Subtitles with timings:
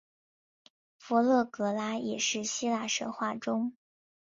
[0.97, 3.75] 佛勒格拉也是希腊神话中。